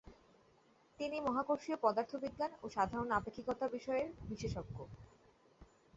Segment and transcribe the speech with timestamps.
[0.99, 4.77] তিনি মহাকর্ষীয় পদার্থবিজ্ঞান ও সাধারণ আপেক্ষিকতা বিষয়ের বিশেষজ্ঞ।